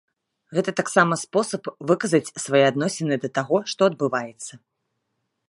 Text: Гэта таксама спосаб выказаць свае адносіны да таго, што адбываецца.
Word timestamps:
Гэта 0.59 0.71
таксама 0.79 1.13
спосаб 1.23 1.63
выказаць 1.91 2.33
свае 2.45 2.63
адносіны 2.71 3.15
да 3.27 3.33
таго, 3.37 3.57
што 3.75 3.81
адбываецца. 3.93 4.53